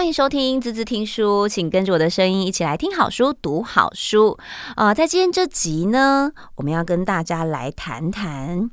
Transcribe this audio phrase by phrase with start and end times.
[0.00, 4.38] 欢迎收听滋滋听书，请跟着我的声音一起来听好书、读好书。
[4.74, 8.70] 啊、在今天这集呢，我们要跟大家来谈谈，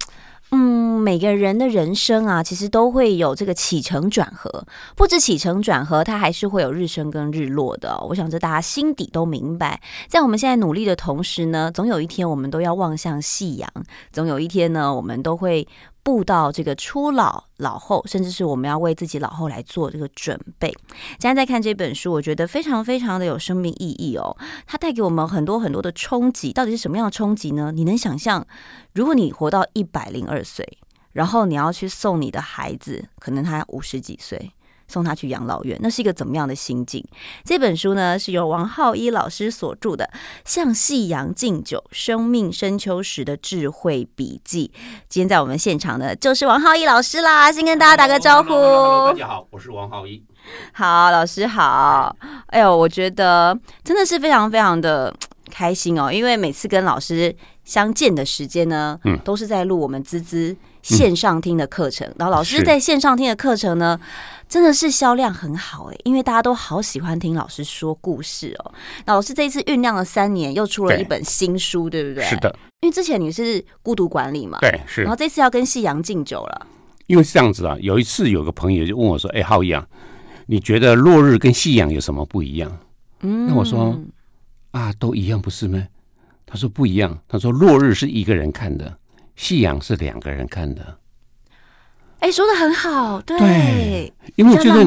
[0.51, 9.81] 嗯，每个人的人生啊，其实都会有这个起承转合，不止起承转合，它还是会有日升跟日落的、我想这大家心底都明白。
[10.07, 13.69] 在我们现在努力的同时呢，总有一天我们都要望向夕阳，
[14.13, 15.67] 总有一天呢，我们都会。
[16.07, 20.73] 步到这个初老、老后，甚至是我们要为自己老后来做这个准备。
[21.19, 24.37] 现在在看这本书，我觉得非常非常的有生命意义哦。
[24.65, 27.73] 它带给我们很多很多的冲击，到底是什么样的冲击呢？
[27.73, 28.47] 你能想象，
[28.93, 30.65] 如果你活到一百零二岁，
[31.11, 34.53] 然后你要去送你的孩子，可能他五十几岁。
[34.87, 37.03] 送他去养老院，那是一个怎么样的心境？
[37.43, 40.09] 这本书呢，是由王浩一老师所著的
[40.45, 44.71] 《向夕阳敬酒：生命深秋时的智慧笔记》。
[45.09, 48.49] 今天在我们现场的就是王浩一老师啦，先跟大家打个招呼。
[48.49, 50.23] Hello, 大家好，我是王浩一。
[50.73, 52.15] 好，老师好。
[52.47, 55.13] 哎呦，我觉得真的是非常非常的
[55.51, 57.35] 开心哦，因为每次跟老师
[57.65, 60.55] 相见的时间呢，嗯，都是在录我们滋滋
[60.95, 63.99] 线上听的课程，嗯、然后老师在线上听的课程呢。
[64.49, 68.73] 真的是销量很好哎，因为大家都好喜欢听老师说故事哦。
[69.03, 72.23] 那老师这一次酝酿了三年，又出了一本新书，对，对不对？
[72.23, 72.55] 是的。
[72.79, 75.01] 因为之前你是孤独管理嘛，对，是。
[75.01, 76.65] 然后这次要跟夕阳敬酒了。
[77.07, 79.85] 因为是这样子啊，有一次有个朋友就问我说：“哎，浩一啊，
[80.45, 82.71] 你觉得落日跟夕阳有什么不一样？”
[83.19, 83.99] 嗯，那我说
[84.71, 85.83] ：“啊，都一样不是吗？”
[86.47, 88.97] 他说：“不一样。”他说：“落日是一个人看的，
[89.37, 90.97] 夕阳是两个人看的。”
[92.19, 94.83] 哎，说的很好，对，对，因为就是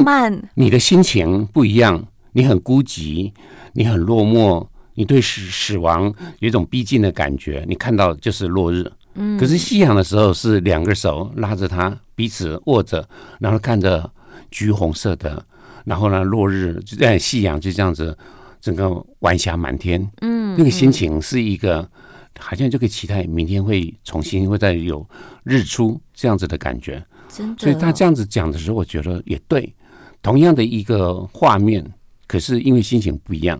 [0.53, 3.31] 你的心情不一样，你很孤寂，
[3.71, 13.07] 你很落寞，你对死死亡有一种逼近的感觉，你看到就是落日，嗯，可是夕阳的时候是两个手拉着他，彼此握着，
[13.39, 14.11] 然后看着
[14.51, 15.41] 橘红色的，
[15.85, 18.17] 然后呢，落日就在夕阳就这样子，
[18.59, 21.89] 整个晚霞满天，嗯，那个心情是一个。
[22.39, 25.07] 好像就可以期待明天会重新会再有
[25.43, 27.61] 日出这样子的感觉，真的。
[27.61, 29.73] 所以他这样子讲的时候，我觉得也对。
[30.21, 31.83] 同样的一个画面，
[32.27, 33.57] 可是因为心情不一样，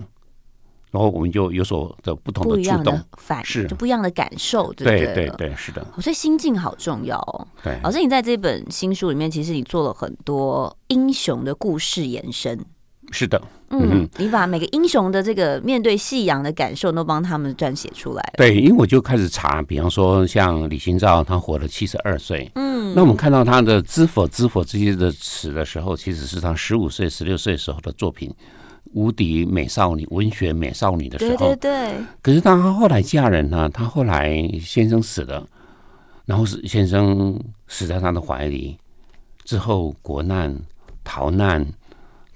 [0.92, 5.84] 然后我们就有所的不同的触动，反是就不一样的感受，对对对对，是的。
[6.00, 7.48] 所以心境好重要哦。
[7.64, 12.64] 对，老师，你在这本新书里面，其实你做了很多英雄的故事延伸。
[13.12, 18.34] 是的，嗯，你把每个英雄的这个面对夕阳的感受都帮他们撰写出来了。
[18.38, 28.34] 对，因为我就开始查，比方说像李清照，她活了七十二岁，嗯，那我们看到她的“知否知否”这些的词的时候，其实是她十五岁、十六岁时候的作品，
[28.94, 31.38] 无敌美少女、文学美少女的时候。
[31.38, 31.94] 对对对。
[32.22, 35.46] 可是当他后来嫁人呢，她后来先生死了，
[36.26, 38.78] 然后是先生死在他的怀里，
[39.44, 40.58] 之后国难
[41.04, 41.66] 逃难。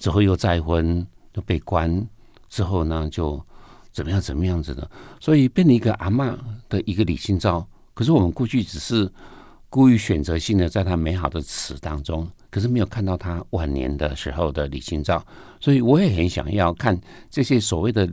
[0.05, 2.07] 之后又再婚，又被关，
[2.47, 3.43] 之后呢就
[3.91, 4.88] 怎么样怎么样子的，
[5.19, 6.38] 所以变成一个阿嬷
[6.69, 7.67] 的一个李清照。
[7.95, 9.11] 可是我们过去只是
[9.67, 15.25] 故意选择性的在他美好的词当中，可是没有看到他晚年的时候的李清照。
[15.59, 16.95] 所以我也很想要看
[17.31, 18.07] 这些所谓的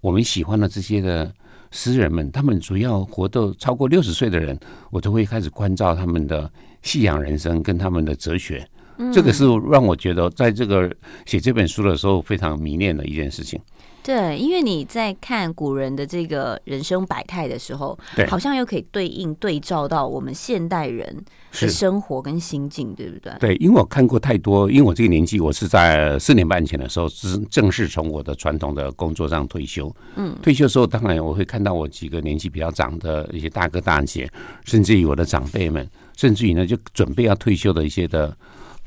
[0.00, 1.30] 我们喜欢的这些的
[1.70, 4.58] 诗人们，他们主要活到超过六十岁的人，
[4.90, 5.94] 我都会开始关照。
[5.94, 8.66] 他们的信仰人生跟他们的哲学。
[9.12, 10.90] 这个是让我觉得，在这个
[11.24, 13.60] 写这本书的时候非常迷恋的一件事情。
[14.02, 23.32] 对，因为你在看古人的这个人生百态的时候，对，好像又可以对应对照到我们现代人的生活跟心境，对不对？
[23.40, 29.92] 对，因为我看过太多，因为我这个年纪，我是在四年半前的时候，是正式从我的传统的工作上退休。
[30.14, 34.30] 嗯，退休的时候，当然我会看到我几个年纪比较长的一些大哥大姐，
[34.64, 35.84] 甚至于我的长辈们，
[36.16, 38.36] 甚至于呢，就准备要退休的一些的。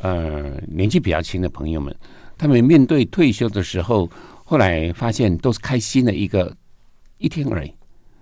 [0.02, 1.94] 呃，年纪比较轻的朋友们，
[2.38, 4.10] 他们面对退休的时候，
[4.46, 6.56] 后来发现都是开心的一个
[7.18, 7.74] 一天而已。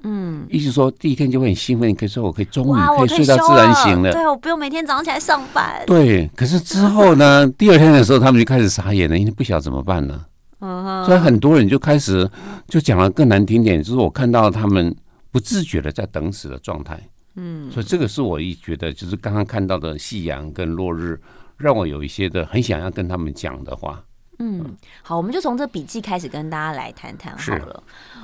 [0.04, 5.84] 嗯，意思说第一天就会很兴奋，可以说我可以终于可以睡到自然醒了，对，我不用每天早上起来上班。
[5.86, 10.28] 对，可是之后呢，第二天的时候，他们就开始傻眼了，因为不晓得怎么办了。
[10.62, 12.30] 嗯，所以很多人就开始
[12.68, 14.96] 就讲了更难听点，就是我看到他们
[15.32, 17.00] 不自觉的在等死的状态。
[17.36, 21.20] 嗯，所以这个是我一觉得，就是刚刚看到的夕阳跟落日。
[21.58, 24.04] 让我有一些的很想要跟他们讲的话。
[24.40, 27.84] 嗯，好，我们就从这笔记开始跟大家来谈谈好了。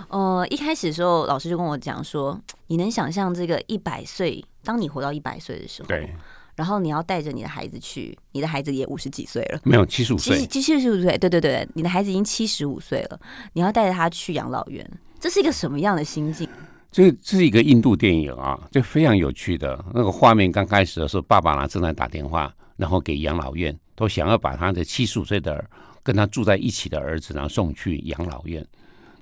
[0.09, 6.15] 呃，一开始的时候，老师就跟我讲说，你能想象这个一百岁，当你活到一百岁的时候，对，
[6.55, 13.19] 然后你要带着你的孩子去，你的孩子也五十几岁了，没有七十五岁，七七十五岁，对对对，你的孩子已经七十五岁了，
[13.53, 14.87] 你要带着他去养老院，
[15.19, 16.47] 这是一个什么样的心境？
[16.91, 20.51] 这这是一个印度电影啊，就非常有趣的那个画面。
[20.51, 22.53] 刚开始的时候，爸爸呢正在打电话。
[22.75, 25.63] 然后给养老院都想要把他的七十五岁的
[26.01, 28.65] 跟他住在一起的儿子呢送去养老院。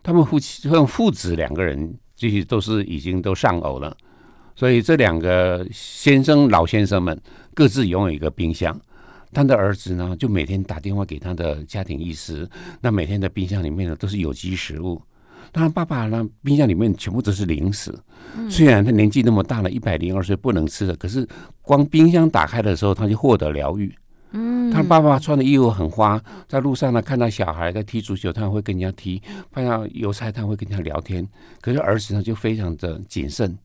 [0.03, 3.95] 他们夫妻，他们父子两个人，这些都是已经都丧偶了，
[4.56, 7.19] 所以这两个先生老先生们
[7.53, 8.80] 各自拥有一个冰箱。
[9.33, 12.50] 他的儿子呢，就每天打电话给他的家庭医师，
[12.81, 15.01] 那每天的冰箱里面呢都是有机食物。
[15.51, 17.94] 当然，爸爸呢，冰箱里面全部都是零食。
[18.50, 21.27] 虽然他年纪那么大了，一百零二岁不能吃了，可是
[21.62, 23.94] 光冰箱打开的时候，他就获得疗愈。
[24.31, 29.21] 嗯，他爸爸穿的衣服很花，在路上呢看到小孩在踢足球，他会跟人家踢；
[29.53, 31.27] 看到油菜，他会跟人家聊天。
[31.59, 33.57] 可是儿子呢，就非常的谨慎。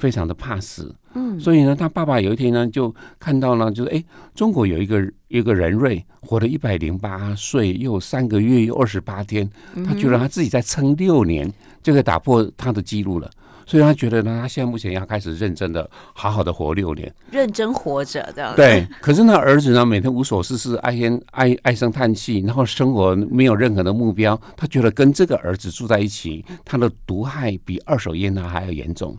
[0.00, 4.02] 非常的怕死，嗯，所以呢，他爸爸有一天呢，就看到呢，就是哎，
[4.34, 9.48] 中国有一个一个人瑞活了一百零八岁，又三个月又二十八天，
[9.86, 11.52] 他觉得他自己在撑六年
[11.82, 13.30] 就可以打破他的记录了，
[13.66, 18.56] 所以他觉得呢，他现在目前要开始认真的好好的活六年，认真活着这样。
[18.56, 29.16] 对，可是呢，儿子呢，每天无所事事，唉声唉唉声叹气，然后生活没有任何的目标，他觉得跟这个儿子住在一起，他的毒害比二手烟呢还要严重。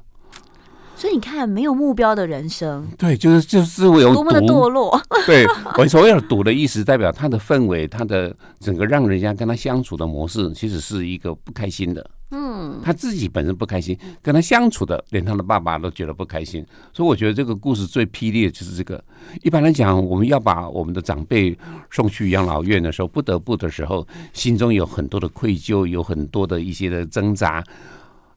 [1.02, 5.02] 所以你看，没有目标的人生，对，就是就是我有多么的堕落。
[5.26, 5.44] 对，
[5.76, 12.08] 我所谓的赌的意思，代表他的氛围，他的整个让人家跟他相处的模式，其实是一个不开心的。
[12.30, 16.64] 嗯，他自己本身不开心，跟他相处的，连他的爸爸都觉得不开心。
[16.94, 19.04] 所以我觉得这个故事最霹雳的就是这个。
[19.42, 21.58] 一般来讲，我们要把我们的长辈
[21.90, 27.64] 送去养老院的时候，不得不的时候，心中有很多的愧疚，有很多的一些的挣扎。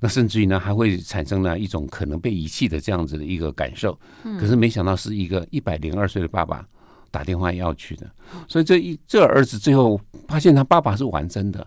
[0.04, 3.98] 那甚至于呢，还会产生了一种可能被遗弃的这样子的一个感受。
[4.38, 6.62] 可是没想到是一个一百零二岁的爸爸
[7.10, 8.06] 打电话要去的，
[8.46, 9.98] 所以这一这儿子最后
[10.28, 11.66] 发现他爸爸是完真的，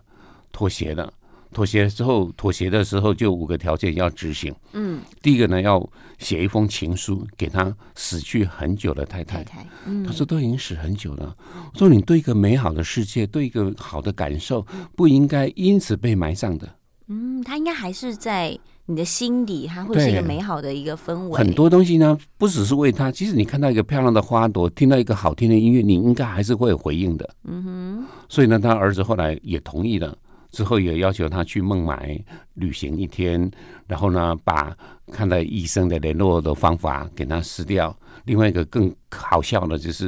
[0.52, 1.12] 妥协了。
[1.50, 4.54] 妥协之后，妥协的时候就五个条件要执行。
[4.72, 5.84] 嗯，第一个呢，要
[6.18, 9.42] 写一封情书给他死去很久的太太。
[10.06, 11.34] 他说都已经死很久了。
[11.72, 14.64] 我说你对一个美好的世界，对一个好的感受，
[14.94, 16.68] 不应该因此被埋葬的。
[17.38, 21.38] 嗯，他应该还是在你的心里，它会是一个美好的一个氛围。
[21.38, 27.28] 很多东西呢，不只是为他，即使你看到一个漂亮的花朵，听到一个好听的音乐，你应该还是会有回应的。
[27.44, 28.04] 嗯哼。
[28.28, 30.16] 所以呢，他儿子后来也同意了，
[30.50, 32.18] 之后也要求他去孟买
[32.54, 33.50] 旅行一天，
[33.86, 34.74] 然后呢，把
[35.12, 37.94] 看到医生的联络的方法给他撕掉。
[38.24, 40.06] 另外一个更好笑的就是，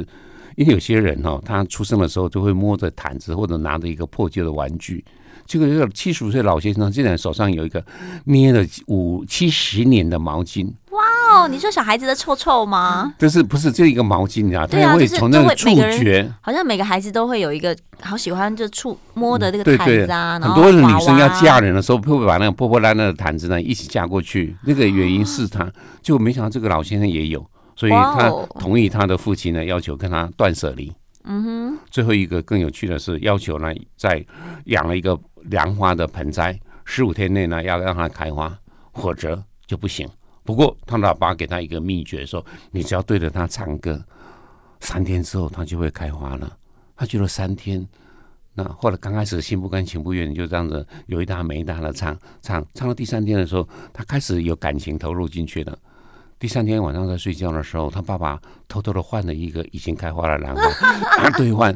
[0.55, 5.05] 因为有些人哦，他出生的时候就会摸着毯子或者拿着一个破旧的玩具。
[5.45, 7.83] 这个这个七十五岁老先生，竟然手上有一个
[8.25, 10.71] 捏了五七十年的毛巾。
[10.91, 11.47] 哇哦！
[11.47, 13.13] 你说小孩子的臭臭吗？
[13.17, 14.67] 这是不是这一个毛巾啊？
[14.67, 20.37] 他会从那个触觉，好像每个孩子都会有一个好喜欢就触摸的这个毯子啊。
[20.37, 24.55] 很多的女生要嫁人的时候，会不会把那个破破烂烂的毯子呢一起嫁过去？
[24.65, 25.71] 那个原因是他，
[26.01, 27.45] 就没想到这个老先生也有，
[27.77, 28.29] 所以他
[28.59, 30.91] 同意他的父亲呢要求跟他断舍离。
[31.23, 31.77] 嗯哼。
[31.89, 34.23] 最后一个更有趣的是，要求呢在
[34.65, 35.17] 养了一个。
[35.49, 38.55] 兰花的盆栽，十五天内呢要让它开花，
[38.93, 40.07] 否则就不行。
[40.43, 44.03] 不过他老爸给他一个秘诀，说你只要对着它唱歌，
[44.79, 46.57] 三天之后它就会开花了。
[46.95, 47.87] 他觉得三天，
[48.53, 55.77] 那后来刚开始心不甘情不愿，就这样子有一搭没一搭的唱唱，唱到第三天的时候，他开始有感情投入进去了。
[56.41, 61.71] 第三天晚上在睡觉的时候，他爸爸偷偷的换了一个已经开花的兰花， 兑换。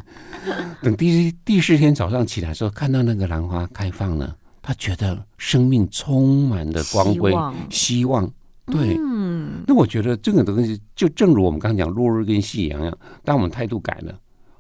[0.82, 7.56] 等第第四天早上起来的时候，看到那个兰花开放了，他觉得生命充满了光辉、希望。
[7.70, 8.34] 希望
[8.66, 14.18] 对，嗯，那我觉得这个东西就正如我们刚刚讲落日跟夕阳一样，当我们态度改了，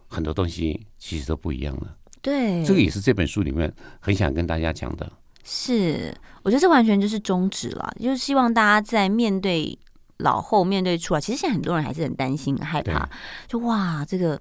[0.08, 1.96] 很多东西其实都不一样了。
[2.22, 5.12] 对，这个也是这本书里面很想跟大家讲的。
[5.44, 9.76] 是，我觉得这完全就是宗旨了，就是希望大家在面对。
[10.18, 13.08] 老后面对出来，其实现在很多人还是很担心、害怕。
[13.48, 14.40] 就哇，这个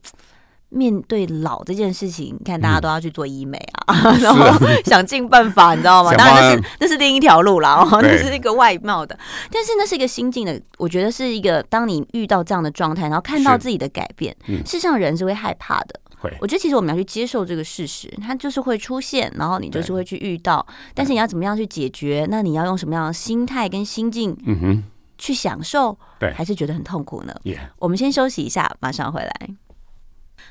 [0.68, 4.46] 面对老这件事情，你看大家都要去做医美啊，嗯、 然后
[4.84, 6.12] 想尽办法，你知道吗？
[6.14, 9.18] 当然那是那是另一条路啦，哦，那是一个外貌的。
[9.50, 16.00] 但是那是一个心境的，我觉得是一个，当你遇到这样的状态，然后看到自己的改变，嗯、事实上人是会害怕的。
[16.40, 20.66] 我觉得其实我们要去接受这个事实，它就是会出现，然后你就是会去遇到。
[20.94, 22.26] 但是你要怎么样去解决？
[22.30, 24.34] 那你要用什么样的心态跟心境？
[24.46, 24.82] 嗯哼。
[25.18, 27.34] 去享受，对，还是觉得很痛苦呢.
[27.78, 29.50] 我们先休息一下，马上回来。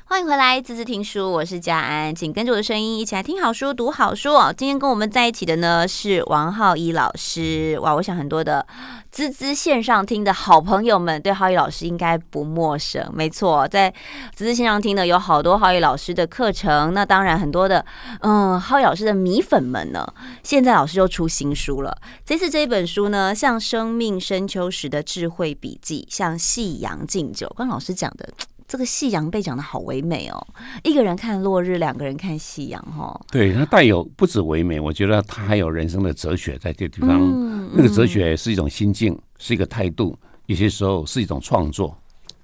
[0.06, 4.54] 欢迎回来，滋滋听书，我是佳安，请跟着我的声音一起来听好书、读好书哦。
[4.56, 8.64] 今天跟我们在一起的呢是王浩一老师，哇，我想很多的
[9.10, 13.10] 滋滋线上听的好朋友们对浩一老师应该不陌生。
[13.14, 13.90] 没错，在
[14.34, 17.84] 滋滋线上听的有好多浩一老师的课程，那当然很多的
[18.20, 20.06] 嗯浩一老师的米粉们呢，
[20.42, 21.96] 现在老师又出新书了。
[22.26, 28.28] 这次这一本书呢，像生命深秋时的智慧笔记，像夕阳敬酒，刚老师讲的。
[28.74, 30.46] 这个夕阳被讲的好唯美哦，
[30.82, 33.20] 一个人看落日，两个人看夕阳哈。
[33.30, 37.20] 对，它带有不止唯美，我觉得它还有人生的哲学在这个地方。
[37.20, 41.96] 嗯、那个哲学是一种心境，是一个态度，有些时候是一种创作。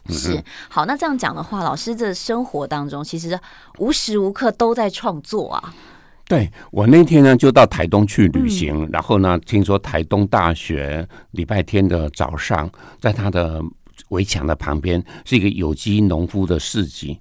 [0.07, 3.37] 嗯、是好，那这样讲的话，老师这生活当中其实
[3.79, 5.75] 无时无刻都在创作啊。
[6.29, 12.71] 对，我那天呢就到台东去旅行，嗯、然后呢听说台东大学礼拜天的早上，
[13.01, 13.61] 在他的
[14.11, 17.19] 围墙的旁边是一个有机农夫的市集，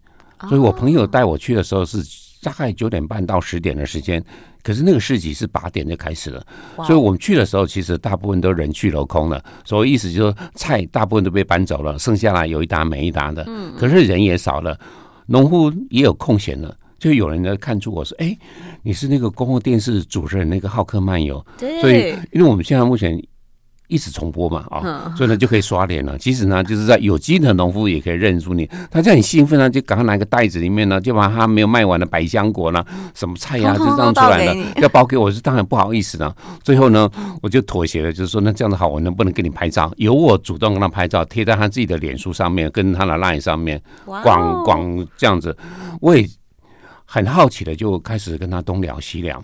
[0.47, 1.97] 所以我朋友带我去的时候是
[2.41, 4.23] 大概九点半到十点的时间，
[4.61, 6.45] 可是那个市集是八点就开始了，
[6.85, 14.79] 所以我们去的时候其实大部分都人去楼空了，所以意思就是说菜大部分都被搬走了，剩下来有一搭没一搭的，可是人也少了，
[15.25, 16.75] 农夫也有空闲了。
[16.97, 18.37] 就有人呢看出我说，哎，
[18.83, 23.17] 你是那个公共电视主持人那个浩克漫游，对，所以因为我们现在目前
[23.89, 26.17] 一直重播嘛，啊、哦，所以呢就可以刷脸了。
[26.17, 36.33] 其实呢，就是在有机的农夫也可以认出你，他就很兴奋呢，就赶快拿个袋子里面呢，就把他没有卖完的百香果呢，什么菜呀、啊，就这样出来了， 要包给我，是当然不好意思了。
[36.63, 37.09] 最后呢，
[37.41, 39.91] 我就妥协了，就是说，那这样子好，我能不能给你拍照？
[39.97, 45.55] 由我主动跟他拍照，贴在他自己的脸书上面，跟他的 line 上面，广广这样子，
[45.99, 46.25] 我也。
[47.11, 49.43] 很好奇的就开始跟他东聊西聊，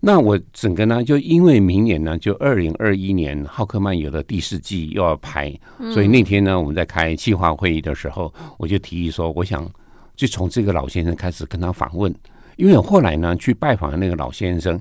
[0.00, 5.54] 那我整个呢就因为明年呢就二零二一年浩克漫游的第四季又要拍，
[5.92, 9.70] 所以那天呢我们在开计划会议的时候，我就提议说，我想
[10.16, 12.14] 就从这个老先生开始跟他访问，
[12.56, 14.80] 因为我后来呢去拜访的那个老先生，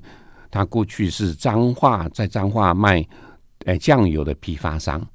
[0.50, 3.06] 他过去是彰化在彰化卖
[3.66, 5.06] 呃酱油的批发商。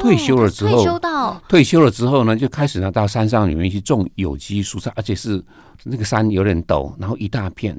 [0.00, 5.42] 退休了之后，退休到退休了之后呢，就开始呢到山上里面去种有机蔬菜，而且是
[5.82, 7.76] 那个山有点陡，然后一大片，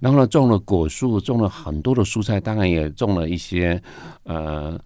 [0.00, 3.80] 然后呢种了果树，种了很多的蔬菜，当然也种了一些
[4.24, 4.78] 呃，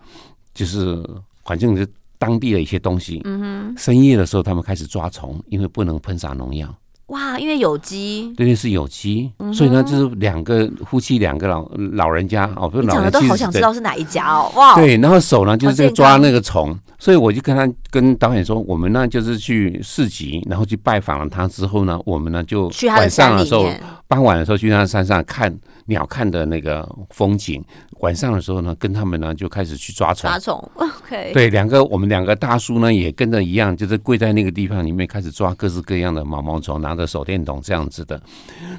[0.53, 1.03] 就是
[1.45, 1.87] 反正就
[2.19, 3.21] 当地的一些东西。
[3.25, 6.75] 嗯哼，深夜的时候他们开始抓虫，因为不能喷洒农药。
[7.09, 23.69] 哇，因为有机，对对是有机，嗯、所以呢，就是两个夫妻，两个老老人家哦，不是老人家，都好想知道是哪一家哦，哇，对，然后手呢就是在抓那个虫，所以我就跟他跟导演说，我们呢就是去市集，然后去拜访了他之后呢，我们呢就晚上的时候，
[24.09, 25.55] 傍晚的时候去他山上看
[25.87, 27.63] 鸟看的那个风景。
[28.05, 30.29] 晚上的时候呢，跟他们呢就开始去抓虫。
[30.29, 31.33] 抓虫，OK。
[31.33, 38.21] 对，两个我们两个大叔呢也跟着一样，就是跪在那个地方里面开始抓各式各样的毛毛虫，拿着手电筒这样子的。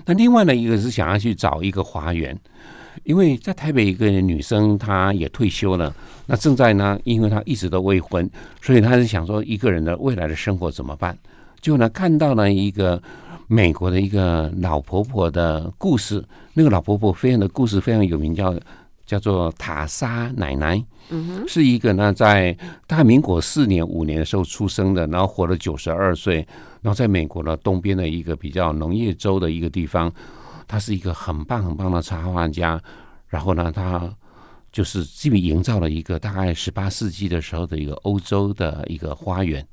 [0.05, 2.39] 那另外呢，一个是想要去找一个花园，
[3.03, 5.91] 因为在台北一个女生她也退休了，
[6.27, 8.29] 那正在呢，因为她一直都未婚，
[8.61, 11.17] 所以她是想说一个人的未来的生活怎么办？
[11.59, 13.01] 就呢看到了一个
[13.47, 18.53] 美国的一个老婆婆的故事，那个老婆婆非常的故事非常有名，叫。
[19.05, 20.83] 叫做塔莎奶奶，
[21.47, 22.57] 是一个呢，在
[22.87, 26.37] 大民国四年、五年的时候出生的，然后活了九十二岁，
[26.81, 30.11] 然后在美国的东边的一个比较农业州的一个地方，
[30.67, 32.81] 他是一个很棒很棒的插画家。
[33.27, 34.09] 然后呢，他
[34.71, 39.65] 就是基本营造了一个大概十八世纪的时候的一个欧洲的一个花园。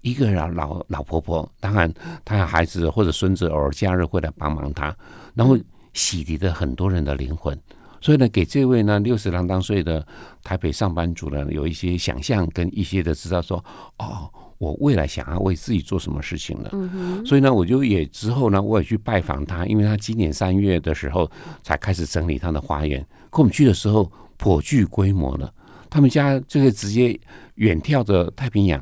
[0.00, 1.92] 一个老老老婆婆，当然
[2.24, 4.96] 她的孩子或者孙子偶尔假日会来帮忙她，
[5.34, 5.58] 然后
[5.92, 7.58] 洗涤了很多人的灵魂。
[8.00, 10.06] 所以呢，给这位呢六十郎当岁的
[10.42, 13.62] 台北上班族呢，有一些想象跟一些的知道说，
[13.98, 16.70] 哦，我未来想要为自己做什么事情了。
[16.72, 17.24] 嗯。
[17.26, 21.28] 所以呢，我就也之后呢，我也去拜访他，因为他今年三月的时候
[21.62, 23.04] 才开始整理他的花园。
[23.30, 25.52] 可我们去的时候颇具规模了，
[25.90, 27.18] 他们家就是直接
[27.56, 28.80] 远眺着太平洋，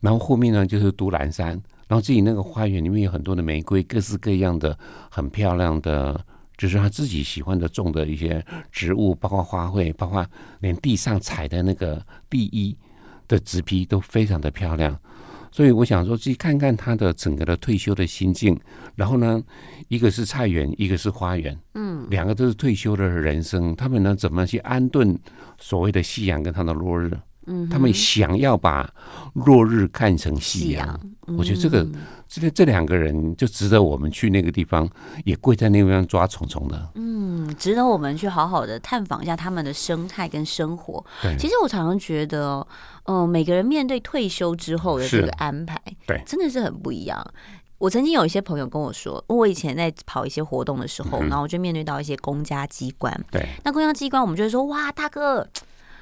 [0.00, 1.48] 然后后面呢就是都兰山，
[1.88, 4.78] 然后自己那个花园里面有很多的玫瑰，各式各样的
[5.10, 6.24] 很漂亮的。
[6.56, 10.26] 就是他自己喜欢的种的一些植物，包括花卉，包括
[10.60, 12.76] 连地上踩的那个地衣
[13.26, 14.98] 的植皮都非常的漂亮。
[15.50, 18.58] 所以我想说，去看看他的整个的退休的心境。
[18.96, 19.40] 然后呢，
[19.86, 23.74] 一个是菜园，一个是花园，嗯，两个都是退休的人生。
[23.76, 25.16] 他们呢，怎么去安顿
[25.58, 27.08] 所谓的夕阳跟他的落日？
[27.46, 28.88] 嗯，他们想要把
[29.34, 31.00] 落日看成夕阳。
[31.38, 31.86] 我觉得这个。
[32.26, 34.88] 这这两个人就值得我们去那个地方，
[35.24, 36.90] 也跪在那个地方抓虫虫的。
[36.96, 41.04] 嗯，值得我们去好好的探访一下他们的生态跟生活。
[41.22, 42.66] 对，其实我常常觉得，
[43.04, 47.24] 嗯、呃，每个人面对退休之后的这个安排，对，真的是很不一样。
[47.78, 53.14] 我曾经有一些朋友跟我说，我以前在跑一些活动的时候，嗯、然后我就面对到一些公家机关。
[53.30, 55.46] 对，那公家机关我们就会说，哇，大哥，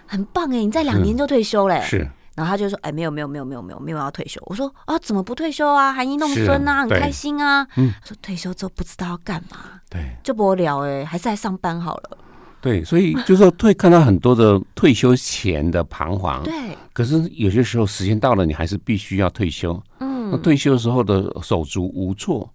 [0.06, 1.80] 很棒哎，你在两年就退休嘞。
[1.82, 2.08] 是。
[2.34, 5.92] 然后他就说：“哎，没有没有没有没有没有没有要退休。”我说：“啊，怎么不退休啊？
[5.92, 9.58] 含饴弄孙啊，很开心啊。”嗯，他说退休之后不知道要干嘛，
[9.90, 12.18] 对，就无聊哎，还是来上班好了。
[12.62, 16.42] 对，所以就是说，会看到很多的退休前的彷徨。
[16.42, 16.54] 对，
[16.94, 19.78] 可是有些时候时间到了，你还是必须要退休。
[19.98, 22.48] 嗯，那，退休时候的手足无措，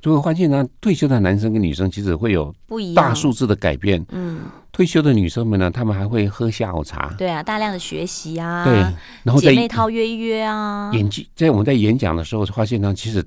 [0.00, 4.04] 就会发现呢，退休的男生跟女生其实会有不一样大数字的改变。
[4.10, 4.40] 嗯，
[4.72, 7.14] 退休的女生们呢，她们还会喝下午茶。
[7.18, 8.74] 对啊，大量的学习啊，对，
[9.22, 10.90] 然后在姐妹套约一约啊。
[10.92, 13.24] 演技在我们在演讲的时候发现呢，其实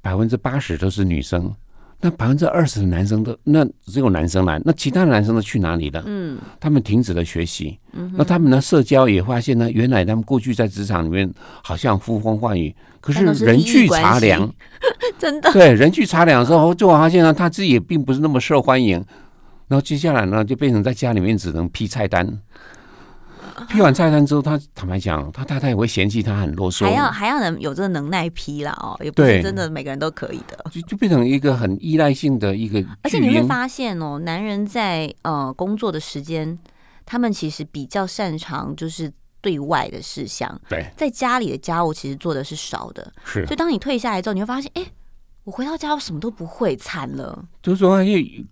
[0.00, 1.52] 百分之八十都是女生。
[2.00, 6.02] 那百分之二十的男生都，那只有男生来，那其他的男生都去哪里了？
[6.06, 7.78] 嗯，他们停止了学习。
[7.92, 14.52] 嗯，那他们的社交也发现呢，原来他们过去在职场里面好像呼风唤雨，可是人去茶凉，
[15.18, 19.02] 真的对人去茶凉的时候，就发现呢，他自己也并不是那么受欢迎。
[19.68, 22.24] 然后接下来呢，就变成在家里面只能批菜单。
[23.68, 32.84] 批完菜单之后，他坦白讲，他太太也会嫌弃他很啰嗦，还要还要能有这个能耐批啦哦，也不是真的每个人都可以的，就就变成一个很依赖性的一个。
[33.02, 36.58] 而且你会发现哦，男人在呃工作的时间，
[37.04, 43.44] 他们其实比较擅长就是对外的事项，对，在家里的家务其实做的是少的，是。
[43.46, 44.84] 所以当你退下来之后，你会发现，哎。
[45.46, 47.44] 我回到家，我什么都不会，惨了。
[47.62, 48.00] 就是说，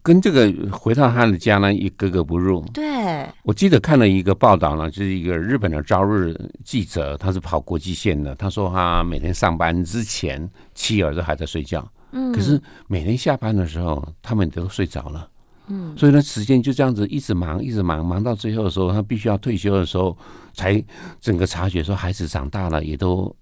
[0.01, 2.65] 跟这个回到他的家呢，也格格不入。
[2.73, 6.33] 对，我记得看了一个报道呢，就是一个日本的朝日
[6.63, 8.33] 记者，他是跑国际线的。
[8.37, 11.85] 他说他每天上班之前，妻儿都还在睡觉。
[12.13, 15.29] 嗯，可是每天下班的时候，他们都睡着了。
[15.67, 20.17] 嗯，所以呢，时间就这样子一直忙，一直忙，忙到最后的时候，他必须要退休的时候，
[20.53, 20.81] 才
[21.21, 23.35] 整个察觉说孩子长大了，也都。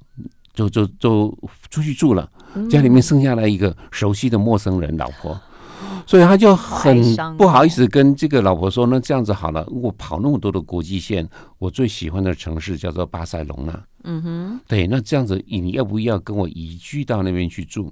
[0.55, 1.39] 就就就
[1.71, 2.31] 出去住了，
[2.71, 5.41] 家里面剩下来一个熟悉的陌生人老婆，
[6.07, 11.27] 所以他就很不好意思跟这个老婆说：“那这样子好了，我跑那么多的国际线，
[11.59, 13.83] 我最喜欢的城市叫做巴塞隆纳。
[14.05, 17.91] 嗯哼，对，那这样子你要不要跟我移居到那边去住？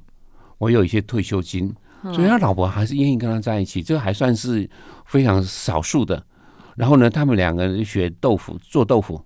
[0.59, 1.75] 我有一些退休金，
[2.13, 4.69] 所以他老婆还是愿意跟他在一起，这个还算是
[5.07, 6.23] 非常少数的。
[6.77, 9.19] 然后呢，他们两个人学豆腐做豆腐，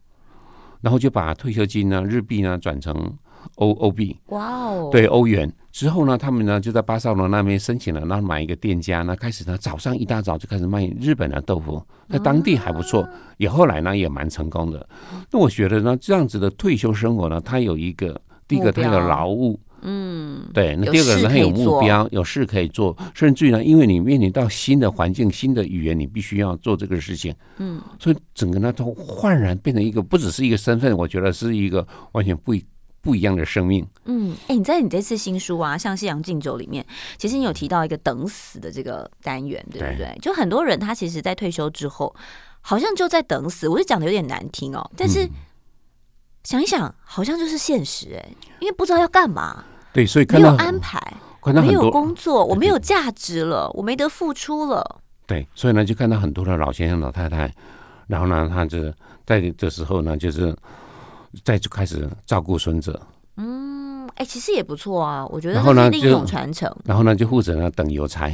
[0.81, 3.13] 然后就把退休金呢日币呢转成。
[3.57, 5.53] 欧欧币，哇哦，对欧元。
[5.73, 13.05] 之后呢，他们呢就在巴塞罗那边申请了，然后买一个店家那，开始呢早上一大早就开始卖日本的豆腐，在当地还不错，
[13.39, 14.89] 也后来呢也蛮成功的。
[15.33, 32.65] 那我觉得呢，这样子的退休生活呢，它有一个第一个它有劳务，嗯，对，那第二个呢它有目标，有事可以做，甚至于呢，因为你面临到新的环境、新的语言，你必须要做这个事情，嗯，所以整个呢都焕然变成一个不只是一个身份，我觉得是一个完全不一。
[33.05, 33.87] 不一样的生命。
[34.07, 36.85] 嗯，哎、欸，你在你这次新书啊，像《夕阳敬酒》里面，
[37.19, 39.97] 其实你有提到一个等死的这个单元，对不对？
[39.99, 42.15] 对，就很多人他其实，在退休之后，
[42.63, 43.69] 好像就在等死。
[43.69, 45.29] 我就讲的有点难听哦，但是
[46.45, 49.63] 想一想，好像就是现实哎、欸，因为不知道要干嘛。
[49.93, 50.99] 对，所以没有安排，
[51.45, 55.01] 没有工作，我没有价值了，我没得付出了。
[55.27, 57.53] 对，所以呢，就看到很多的老先生、老太太，
[58.07, 58.93] 然后呢，他就
[59.27, 60.57] 在这时候呢，就是。
[61.43, 63.01] 再就开始照顾孙子，
[63.37, 65.55] 嗯，哎、欸，其实也不错啊，我觉得。
[65.55, 66.71] 然后呢，另一种传承。
[66.85, 68.31] 然后呢，就负责呢等邮差。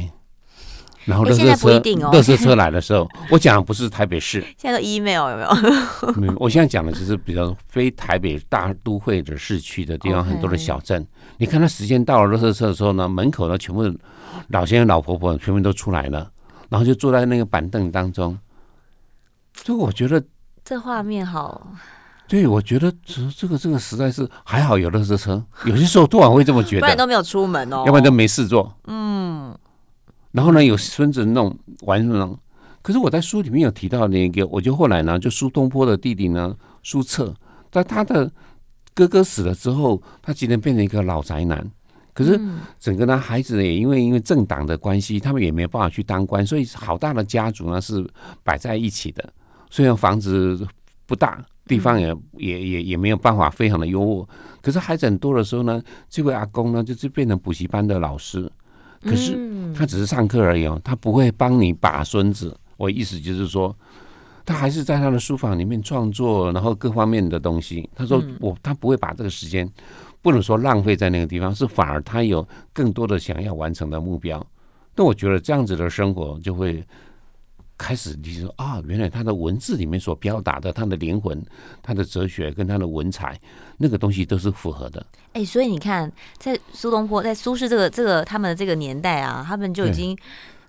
[1.03, 4.39] 然后垃圾车，垃圾车来的时候， 我讲的不是台北市。
[4.55, 5.49] 现在都 email 有没有？
[6.17, 11.03] 嗯，我现在讲的就是比较非台北大都会的市区的地方，很多的小镇。
[11.37, 13.83] 你看，他时间到了乐色车的时候呢，门口呢全部
[14.49, 16.31] 老先生、老婆婆全部都出来了，
[16.69, 18.37] 然后就坐在那个板凳当中。
[19.55, 20.23] 就我觉得
[20.63, 21.67] 这画面好。
[22.31, 28.73] 对，我觉得这这个这个实在是还好有垃圾车，有些时候突然会这么觉得，不然都没有出门哦，要不然都没事做。
[28.87, 29.53] 嗯，
[30.31, 32.39] 然后呢，有孙子弄玩弄，
[32.81, 37.35] 可是我在书里面有提到那个，我就后来呢，就苏东坡的弟弟呢，苏辙，
[37.69, 38.31] 在他的
[38.95, 41.69] 哥哥死了之后，他今天变成一个老宅男，
[42.13, 42.39] 可是
[42.79, 48.09] 整个呢，孩子也因为因为政党的关系，他们也没有办法去当官，所以好大的家族呢是
[48.41, 49.33] 摆在一起的，
[49.69, 50.65] 虽然房子
[51.11, 51.43] 不大。
[51.67, 54.27] 地方也也也也没有办法非常的优渥，
[54.61, 58.51] 可是孩子很多的时候呢，这位阿公呢就是变成补习班的老师，
[59.01, 59.37] 可是
[59.73, 62.57] 他只是上课而已哦，他不会帮你把孙子。
[62.75, 63.73] 我意思就是说，
[64.43, 67.87] 他还是在他的书房里面创作，然后各方面的东西。
[67.95, 69.69] 他说我他不会把这个时间
[70.21, 74.45] 不能说浪费在那个地方，是反而他有更多的想要完成的目标。
[74.95, 76.83] 那我觉得这样子的生活就会。
[77.81, 81.43] 开始你说啊，原来他的文字里面所表达的，他的灵魂、
[81.81, 83.39] 他的哲学跟他的文采，
[83.77, 85.03] 那个东西都是符合的。
[85.33, 90.15] 哎、欸，所以你看，在苏东坡、在苏轼这个这个他们的这个年代啊，他们就已经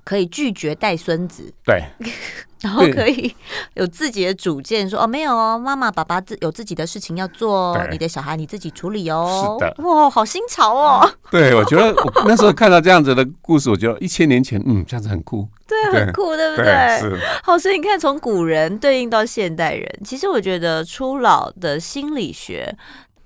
[0.05, 1.83] 可以拒绝带孙子，对，
[2.61, 3.35] 然后可以
[3.75, 9.57] 有自己的主见，说哦，没有哦，妈妈爸爸自有自己的事情要做，你的小孩你自己处理哦。
[9.61, 11.11] 是的，哇，好新潮哦。
[11.31, 15.49] 对，我觉得我那时候看到这样子的故事，我觉得一千年前，嗯，这样子很酷。
[15.67, 16.67] 对，很酷，对不对？
[16.67, 17.19] 对是。
[17.43, 22.77] 好，所以你看，从古人对应到现代人，其实我觉得初老的心理学，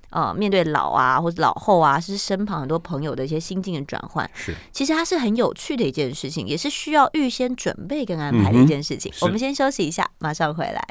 [0.09, 4.29] 呃面对老啊或者老后啊，是身旁很多朋友的一些心境的转换。
[4.33, 9.11] 是，其实它是很有趣的一件事情，也是需要预先准备跟安排的一件事情。
[9.11, 10.81] 嗯、我们先休息一下，马上回来。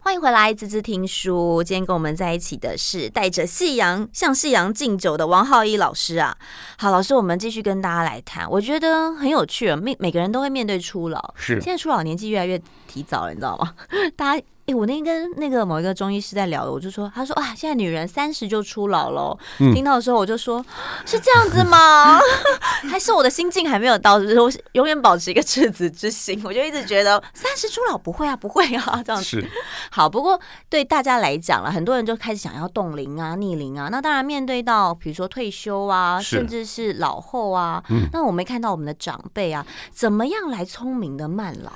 [0.00, 1.60] 欢迎回来，滋滋听书。
[1.64, 6.36] 今天跟我们在一起的是带着夕阳向夕阳敬酒的王浩一老师啊。
[6.78, 8.48] 好，老师，我们继续跟大家来谈。
[8.48, 11.34] 我觉得很有趣，每每个人都会面对初老。
[11.36, 13.74] 是，现在初老年纪越来越提早了，你知道吗？
[14.14, 14.44] 大家。
[14.66, 19.38] 哎、欸，我那天跟那个某一个中医师在聊，我就说，他说啊，现在女人三十就出老了。
[19.60, 20.60] 嗯、听到的时候，我就说，
[21.04, 22.18] 是这样子吗？
[22.90, 24.18] 还是我的心境还没有到？
[24.18, 29.46] 就是我永远保持一个赤子之心，我就一直觉得三十出老不会啊，不会啊，这样子。
[29.92, 33.88] 好，不过对大家来讲了，很多人就开始想要冻龄啊、逆龄啊。
[33.88, 41.70] 那当然，面对到比如说退休啊，甚至是老后啊，嗯、那我没看到我们的长辈啊，怎么样来聪明的慢老？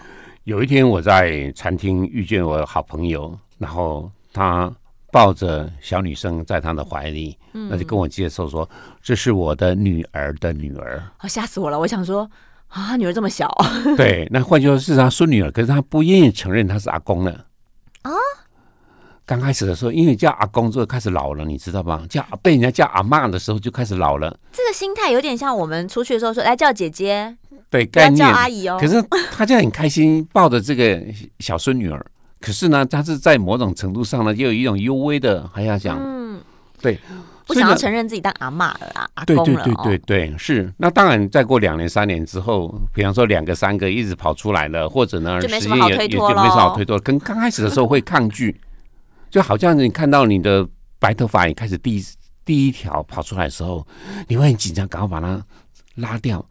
[0.50, 4.68] 有一天，我在餐厅遇见我的好朋友，然后他
[5.12, 8.68] 抱着小女生在他的怀里，嗯、那就跟我介绍说
[9.00, 11.78] ：“这是我的女儿的女儿。”哦，吓死我了！
[11.78, 12.28] 我想说
[12.66, 13.48] 啊，女儿这么小。
[13.96, 17.30] 对，那换句话说是他孙女儿，可是他不愿意承认他是阿公了。
[18.02, 18.10] 啊？
[19.30, 22.04] 刚开始的时候，因为叫阿公就开始老了，你知道吗？
[22.10, 24.36] 叫被人家叫阿妈的时候就开始老了。
[24.50, 27.36] 这个心态有点像我们出去的时候说：“来叫姐姐。”
[27.70, 28.16] 对，概念。
[28.16, 28.76] 叫阿姨哦。
[28.80, 31.00] 可是他就很开心抱着这个
[31.38, 32.04] 小孙女儿，
[32.40, 36.40] 可是呢，他是在某种程度上呢，就有一种幽微的，还要讲，嗯，
[36.82, 36.98] 对，
[37.46, 39.44] 不想要承认自己当阿妈了啦，阿公了。
[39.44, 40.68] 对对对对对，是。
[40.76, 46.98] 那当然，再过两年三年之后，比方说两个三个一直跑出来了，或者呢，就没什么好推脱了，没什么好推脱。
[46.98, 48.60] 跟刚开始的时候会抗拒，
[49.30, 50.66] 就好像你看到你的
[50.98, 52.04] 白头发也开始第一
[52.44, 53.86] 第一条跑出来的时候，
[54.28, 55.42] 你会很紧张，赶快把它
[55.94, 56.44] 拉掉。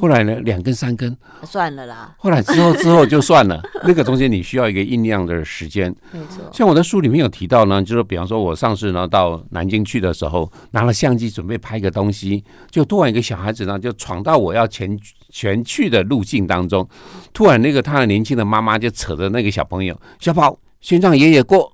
[0.00, 2.14] 后来呢，两根三根算了啦。
[2.18, 5.92] 后来之后之后就算了，那个中间你需要一个酝酿的时间。
[6.12, 14.96] 没错，像我的书里面有提到呢，就是比方说我上次呢到南京去的时候，拿了相机准备拍一个东西，就突然一个小孩子呢就闯到我要前
[15.30, 16.88] 前去的路径当中，
[17.32, 21.72] 突然那个他的年轻的妈妈就扯着那个小朋友，小宝先让爷爷过。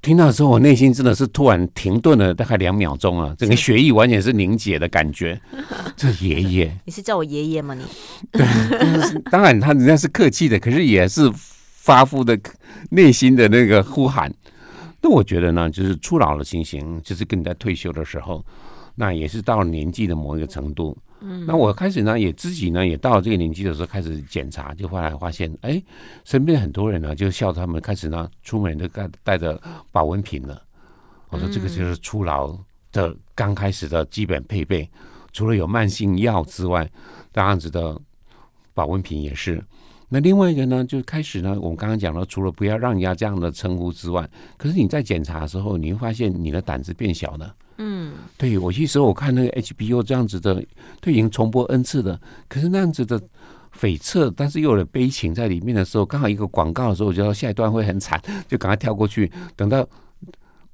[0.00, 5.40] 听到的时候，我内心真的是突然停顿了大概两秒钟啊，整个血液完全是凝结的感觉。
[5.96, 7.74] 这爷爷，你是叫我爷爷吗？
[7.74, 7.82] 你
[8.30, 8.46] 对，
[9.30, 12.38] 当然他人家是客气的，可是也是发乎的
[12.90, 14.32] 内心的那个呼喊。
[15.00, 18.44] 那我觉得呢，就是初老的情形，就是跟你在退休的时候，
[18.94, 20.96] 那也是到了年纪的某一个程度。
[21.20, 25.82] 嗯，那我开始呢，也自己呢，也到了这个年纪的时候开始检查，就后来发现，哎，
[26.24, 30.62] 身边很多人呢，就笑他们开始呢，出门都带带着保温瓶了。
[31.30, 32.56] 我说这个就是初老
[32.92, 34.88] 的刚开始的基本配备，
[35.32, 36.88] 除了有慢性药之外，
[37.32, 38.00] 这样子的
[38.72, 39.62] 保温瓶也是。
[40.08, 44.26] 那另外一个呢，就开始呢，我们刚刚讲了，除了不要让人家这样的称呼之外，
[44.56, 47.54] 可是你在检查的时候，你会发现你的胆子变小了。
[47.78, 50.54] 嗯，对，我有时候我看那个 HBO 这样子的，
[51.00, 53.20] 都已经重播 N 次了，可是那样子的
[53.80, 59.86] 悱恻，但是又有了悲情在里面的时候，刚好一个广告的时候，我觉得下一段会很惨，就赶快跳过去，等到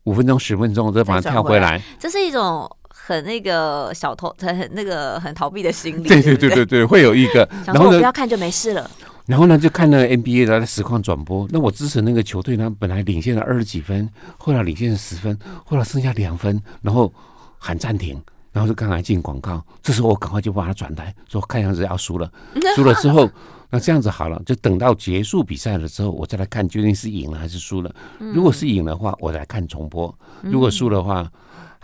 [0.05, 1.81] 五分钟、十分钟再把它跳回来。
[1.99, 6.09] 这是一种很那个小偷，很那个很逃避的心理。
[6.09, 8.91] 对对对对对，会有一个，然后我不要看就没事了。
[9.27, 11.49] 然后呢，就看那个 NBA 的实况转播。
[11.51, 17.13] 那我支持那个球队呢，本来领先了二十几分，后来领先了十分，后来剩下两分，然后
[17.59, 18.21] 喊暂停，
[18.53, 19.65] 然后就刚才进广告。
[19.83, 22.31] 这时候我赶快就把它转台，说看样子要输了。
[22.77, 23.29] 输了之后，
[23.71, 27.95] 那这样子好了，就等到结束比赛了之后，我再来看究竟是赢了还是输了。
[28.19, 31.31] 如果是赢的话，我来看重播；如果输的话，唉。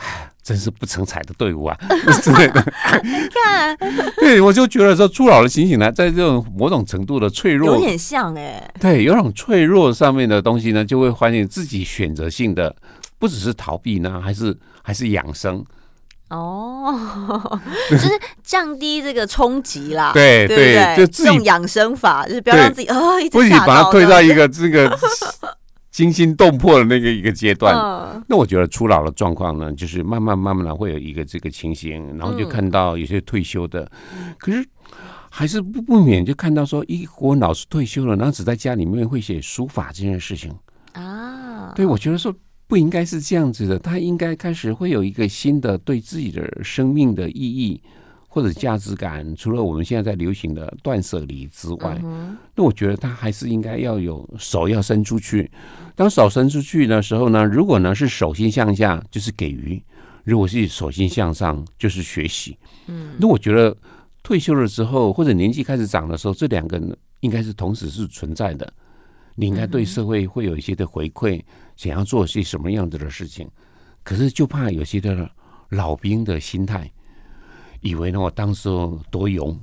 [0.43, 1.77] 真是不成才的队伍啊！
[2.23, 2.65] 之类的，
[3.05, 3.77] 你看，
[4.19, 12.75] 对，我就觉得说，初老的情形呢，在这种某种程度的脆弱，有点像哎、欸，对，有种脆弱上面的东西呢，就会发现自己选择性的，
[13.19, 15.65] 不只是逃避呢，还是还是养生
[16.31, 16.99] 哦，
[17.91, 18.09] 就是
[18.43, 24.99] 降低这个冲击啦，对对，就自己用养生法，就是不要让自己啊、哦，一直不仅把它推到一个这个。
[25.91, 27.75] 惊心动魄的那个一个阶段，
[28.29, 33.91] 那我觉得初老的状况呢，就是慢慢慢慢的会有一个这个情形，然后就看到有些退休的，
[34.39, 34.65] 可是
[35.29, 40.53] 还是不不免就看到说，一国老师退休了，然后只在家里面会写书法这件事情
[40.93, 41.73] 啊。
[41.75, 42.33] 对，我觉得说
[42.67, 47.83] 不应该是这样子的，他应该开始会有一个新的对自己的生命的意义。
[48.33, 55.51] 或者价值感，除了我们现在在流行的断舍离之外，嗯、那我觉得他还是应该要有手要伸出去。
[55.97, 59.83] 当手伸出去的时候呢，如果呢是手心向下，就是给予；
[60.23, 62.57] 如果是手心向上，就是学习。
[62.87, 63.77] 嗯，那我觉得
[64.23, 66.81] 退休了之后，或者年纪开始长的时候，这两个
[67.19, 68.73] 应该是同时是存在的。
[69.35, 71.43] 你应该对社会会有一些的回馈，
[71.75, 73.49] 想要做些什么样子的事情。
[74.05, 75.29] 可是就怕有些的
[75.71, 76.91] 老兵的心态，
[77.81, 78.69] 以为呢我当时
[79.11, 79.59] 多勇，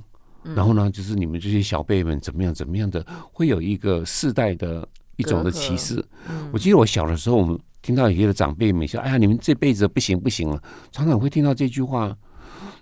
[0.54, 6.04] 然后呢就是你们这些小辈们怎么样怎么样的，会有一个世代的一种的歧视。
[6.52, 12.16] 我记得我小的时候，我们听到有些的长辈们说：“哎呀，你们这辈子不行不行了。”常常会听到这句话。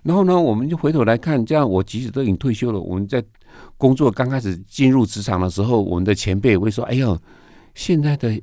[0.03, 3.23] 然后呢，我们就回头来看，这样我即使都已经退休了，我们在
[3.77, 7.17] 工作刚开始进入职场的时候，我们的前辈会说：“哎呦，
[7.75, 8.41] 现在的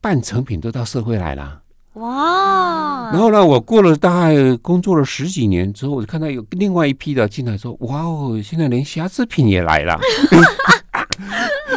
[0.00, 1.62] 半成品都到社会来了。”
[1.96, 3.10] 哇！
[3.10, 9.98] 然后呢，我过了大概工作了十几年之后，我就看到有另外一批的进来说：“哇哦，现在连瑕疵品也来了。”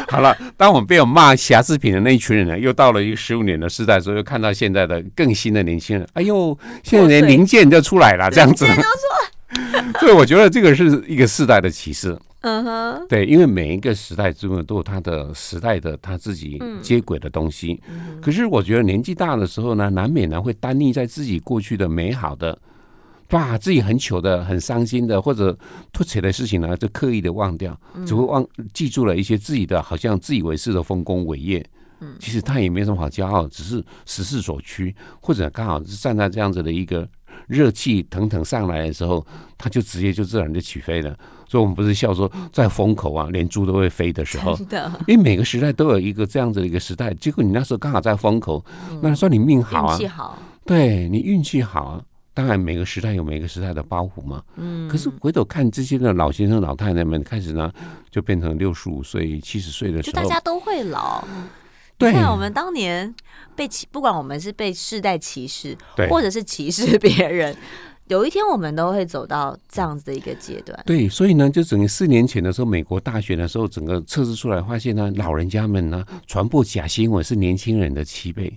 [0.09, 8.65] 好了，当我们被我骂瑕疵品的那一群人呢，又到了一个十五年的时代之后，又看到现在的更新的年轻人，哎呦，现在连零件就出来了，这样子。
[9.99, 12.17] 所以我觉得这个是一个世代的启示。
[12.41, 17.81] 嗯哼，对，因为每一个时代之中都有他的时代的他自己接轨的东西。
[18.21, 22.57] 可是我觉得年纪大的时候呢，难免呢会单溺在自己过去的美好的。
[23.31, 25.55] 把自己很糗的、很伤心的或者
[25.93, 31.63] 突起的事情呢，就刻意的忘掉，只会忘记住了一些自己的好像自以为是的丰功伟业。
[31.99, 37.07] 嗯，其实他也没什么好骄傲，只是时势所趋，或者刚好是站在这样子的一个
[37.49, 39.25] 热气腾腾上来的时候，
[39.57, 41.17] 它就直接就自然就起飞了。
[41.47, 44.55] 所以，我们不是笑说在风口啊，连猪都会飞的时候，
[45.07, 47.11] 因为每个时代都有一个这样子的一个时代。
[47.15, 48.63] 结果你那时候刚好在风口，
[49.01, 52.03] 那算你命好啊，运气好，对你运气好啊。
[52.35, 54.43] 当然，每个时代有每个时代的包袱嘛。
[54.57, 54.87] 嗯。
[54.87, 57.73] 可是回头看这些的老先生、老太太们，开始呢
[58.11, 61.27] 就变成六十五岁、七十岁的时候，就大家都会老。
[61.99, 62.11] 对。
[62.11, 63.13] 看我们当年
[63.55, 65.77] 被歧，不管我们是被世代歧视，
[66.09, 67.55] 或者是歧视别人，
[68.07, 70.81] 有一天我们都会走到这样子的一个阶段。
[70.85, 78.51] 对，所以呢，就整个四年前的时候，美国大选的时候，整个测试出来，发现呢，老人家们呢传播假新闻是年轻人的七倍。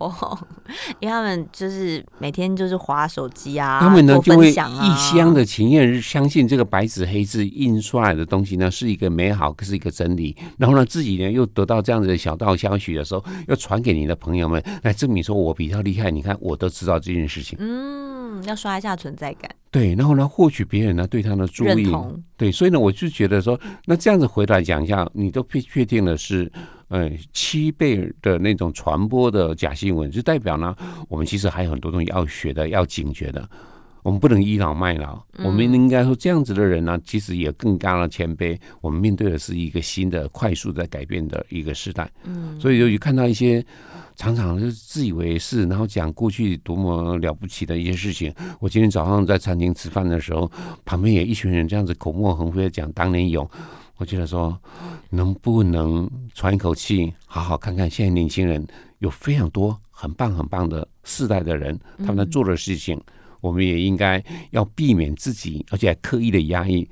[0.00, 0.38] 哦，
[0.98, 10.34] 因为他们就是每天就是划手机啊，他们呢就会一厢的情愿相信这个白纸黑字印出来的东西呢是一个美好，是一个真理。
[10.58, 16.10] 然后呢，自己呢又得到这样子的小道消息的时候，要传给你的朋友们来证明说我比较厉害。
[16.10, 17.58] 你看，我都知道这件事情。
[17.60, 19.50] 嗯，要刷一下存在感。
[19.70, 21.94] 对，然后呢，获取别人呢对他的注意。
[22.38, 26.50] 对，所以呢，我就觉得说，那这样子回来讲一下，你都确确定了是。
[26.90, 30.76] 呃，七倍的那种传播的假新闻，就代表呢，
[31.08, 33.48] 我们其实还有很多东西要学的，要警觉的。
[34.02, 38.58] 我们不能倚老卖老，我们应该说这样子的人呢，其实也更加的谦卑。
[38.80, 42.10] 我们面对的是一个新的、快速在改变的一个时代。
[42.24, 43.64] 嗯，所以由于看到一些
[44.16, 48.34] 常常是自以为是，然后讲过去多么了不起的一些事情。
[48.58, 50.50] 我今天早上在餐厅吃饭的时候，
[50.84, 53.48] 旁边有一群人这样子口沫横飞的讲当年勇。
[54.00, 54.58] 我觉得说，
[55.10, 58.66] 能不能喘一口气，好好看看现在年轻人
[59.00, 62.98] 有非常多很棒很棒的世代的人，他们做的事情，
[63.42, 66.88] 我们也应该要避免自己，而且还刻意的压抑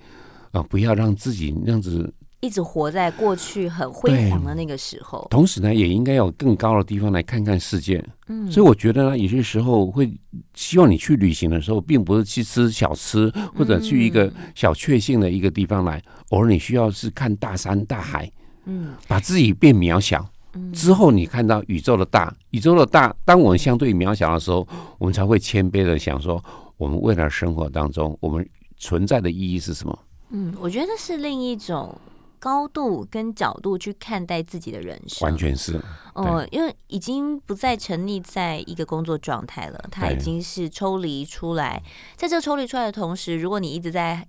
[0.53, 2.13] 啊，不要让自己那样子。
[2.41, 8.05] 一直活在过去很辉煌的那个时候，同时呢，也应该有更高的地方来看看世界。
[8.29, 10.13] 嗯，所以我觉得呢，有些时候会
[10.55, 18.31] 希望你去旅行的时候，并不是去吃小吃，或者去一个小确幸的一个地方来，偶尔你需要是看大山大海，
[18.67, 20.25] 嗯，把自己变渺小，
[20.73, 24.65] 之后你看到宇宙的大，宇宙的大，当我们相对渺小的时候，
[24.99, 26.41] 我们才会谦卑的想说，
[26.77, 29.99] 我们未来生活当中，我们存在的意义是什么？
[30.31, 31.99] 嗯，我觉得是另一种。
[32.39, 35.81] 高度跟角度去看待自己的人生，完全是，
[36.15, 41.83] 哦，因为已经不再沉溺在一个工作状态了，他已经是抽离出来。
[42.17, 44.27] 在这抽离出来的同时，如果你一直在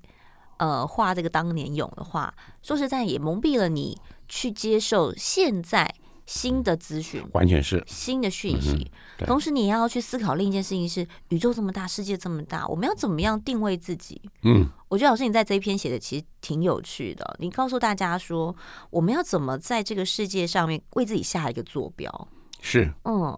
[0.58, 5.94] 呃画这个当年勇的话，说实在也蒙蔽了你去接受现在。
[6.30, 8.92] 新的资讯，完全是新的讯息。
[9.18, 14.22] 嗯、同时，你也要去思考另一件事情是：宇宙这么大，世界这么大，我们要怎么样定位自己？
[14.44, 17.36] 嗯，我觉得老师你在这一篇写的其实挺有趣的。
[17.40, 18.56] 你告诉大家说，
[18.92, 22.28] 我们要怎么在这个世界上面为自己下一个坐标？
[22.62, 23.36] 是，嗯。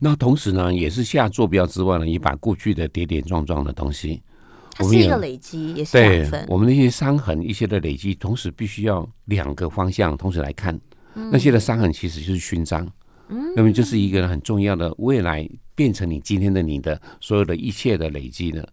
[0.00, 4.22] 那同时呢，也是下坐标之外呢，也把过去的跌跌撞撞的东西，
[4.70, 6.46] 它是一个累积，也是。
[6.48, 10.80] 我们那些伤痕，一些的累积，同时必须要两个方向同时来看。
[11.14, 12.86] 那些的伤痕其实就是勋章，
[13.56, 18.68] 那么就是一个很重要的未来变成你今天的你的所有的一切的累积的，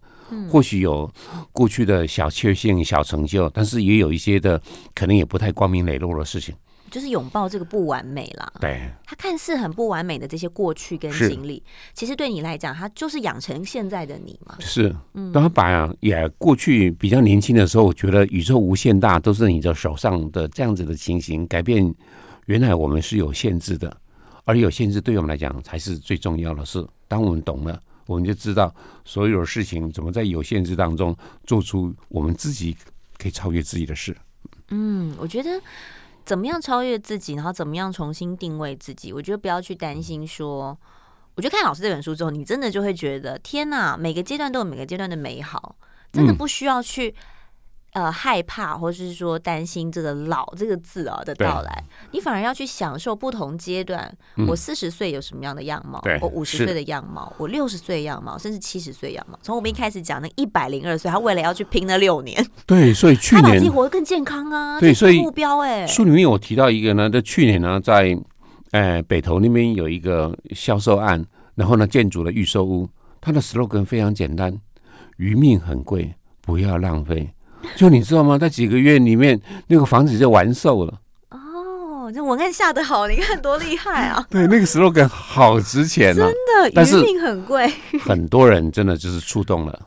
[0.50, 1.10] 或许有
[1.52, 4.60] 过去的小确幸、小成就，但是也有一些的
[4.94, 6.54] 可能也不太光明磊落的事情，
[6.90, 8.52] 就是拥抱这个不完美啦。
[8.60, 11.62] 对，它看似很不完美的这些过去跟经历，
[11.94, 14.56] 其实对你来讲，它就是养成现在的你嘛。
[14.60, 14.94] 是，
[15.32, 21.94] 当他把也过去比较年轻的时候，我觉得宇宙无限大，都是你的手上的这样子的情形改变。
[22.50, 23.96] 原来我们是有限制的，
[24.44, 26.84] 而有限制对我们来讲才是最重要的事。
[27.06, 32.76] 当我们懂了，我们就知道所有的事情怎么在有限制当中做出我们自己
[33.18, 34.16] 可以超越自己的事。
[34.70, 35.62] 嗯，我觉得
[36.24, 40.76] 怎么样超越自己，然后怎么样重新定位自己，我觉得不要去担心说。
[41.36, 45.76] 我觉得看老师这本书之后，你真的就会觉得天哪，每个阶段都有每个阶段的美好，
[46.10, 47.14] 真的不需要去、嗯、
[47.92, 54.12] 呃害怕，或是说担心这个老这个字啊的到来，你反而要去享受不同阶段。
[54.36, 56.02] 嗯、我四十岁有什么样的样貌？
[56.20, 59.38] 我五十岁的样貌，我六十岁的样貌，甚至七十岁样貌。
[59.42, 68.18] 从我们一开始讲那一百零二岁，他为了要去拼那六年， 对，所以去年他把自己活得更健康啊，对，所以目标哎、欸，书里面有提到一个呢，在去年呢，在。
[68.72, 71.26] 哎，北投那边有一个销售案，
[71.56, 72.88] 然后呢，建筑了预售屋。
[73.20, 74.56] 它的 slogan 非常简单：
[75.16, 77.28] 余命很贵，不要浪费。
[77.76, 78.38] 就你知道吗？
[78.38, 81.00] 在几个月里面，那个房子就完售了。
[81.30, 84.26] 哦，这文案下得好，你看多厉害啊！
[84.30, 86.26] 对，那个 slogan 好值钱啊，
[86.72, 87.70] 真的，余命很贵。
[88.00, 89.86] 很多人真的就是触动了。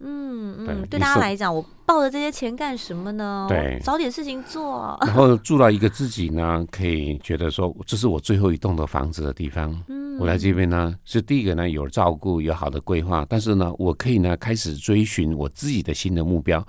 [0.00, 3.46] 嗯嗯，对大家来讲，我抱着这些钱干什么呢？
[3.48, 4.98] 对，找点事情做。
[5.02, 9.74] 然后住到一个自己呢，可以觉得说，这是我最后一栋的房子的地方。
[9.88, 13.24] 嗯，我来这边呢，是第一个呢，有照顾，有好的规划。
[13.28, 16.62] 但是呢，我可以呢，开始追寻我自己的新的目标，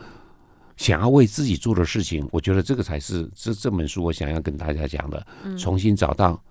[0.77, 2.27] 想要为自己做的事情。
[2.31, 5.25] 我觉得这个才是这这本书我想要跟大家讲的。
[5.57, 6.41] 重新找到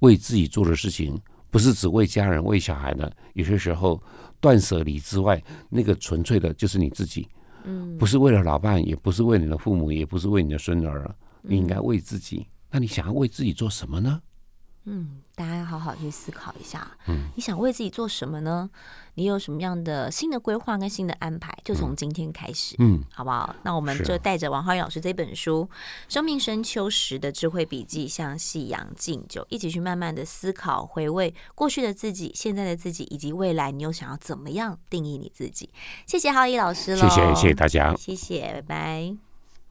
[0.00, 1.20] 为自己做的事情，
[1.50, 3.14] 不是只为家人、为小孩的。
[3.34, 4.02] 有些时候。
[4.40, 7.26] 断舍离之外，那个纯粹的就是你自己，
[7.64, 12.46] 嗯，不是为了老伴，也不是为你的父母，也不是为你的孙儿，你应该为自己。
[12.70, 14.20] 那你想要为自己做什么呢？
[14.86, 16.86] 嗯，大家要好好去思考一下。
[17.06, 18.68] 嗯，你想为自己做什么呢？
[19.14, 21.56] 你有什么样的新的规划跟新的安排？
[21.64, 23.54] 就从今天开始，嗯，好不好？
[23.62, 25.68] 那我们就带着王浩宇老师这本书
[26.12, 35.70] 《生命深秋时的智慧笔记》，向夕阳敬酒，一起去慢慢的思考、回味过去的自己、现在的自己以及未来，你又想要怎么样定义你自己？
[36.06, 39.23] 谢谢浩宇老师了，谢谢谢谢大家，谢谢，拜拜。